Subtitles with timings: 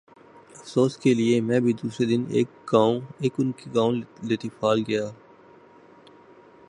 [0.55, 2.23] افسوس کیلئے میں بھی دوسرے دن
[3.37, 5.05] ان کے گاؤں لطیفال گیا۔